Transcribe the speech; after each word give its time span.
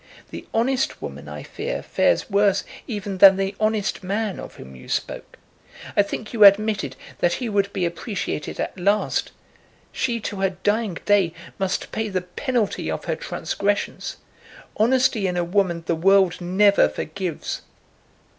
The 0.31 0.47
honest 0.51 0.99
woman, 0.99 1.29
I 1.29 1.43
fear, 1.43 1.83
fares 1.83 2.27
worse 2.27 2.63
even 2.87 3.19
than 3.19 3.37
the 3.37 3.53
honest 3.59 4.01
man 4.01 4.39
of 4.39 4.55
whom 4.55 4.75
you 4.75 4.89
spoke. 4.89 5.37
I 5.95 6.01
think 6.01 6.33
you 6.33 6.43
admitted 6.43 6.95
that 7.19 7.33
he 7.33 7.47
would 7.47 7.71
be 7.71 7.85
appreciated 7.85 8.59
at 8.59 8.75
last. 8.79 9.31
She 9.91 10.19
to 10.21 10.37
her 10.37 10.57
dying 10.63 10.97
day 11.05 11.35
must 11.59 11.91
pay 11.91 12.09
the 12.09 12.21
penalty 12.21 12.89
of 12.89 13.05
her 13.05 13.15
transgressions. 13.15 14.17
Honesty 14.75 15.27
in 15.27 15.37
a 15.37 15.43
woman 15.43 15.83
the 15.85 15.93
world 15.93 16.41
never 16.41 16.89
forgives." 16.89 17.61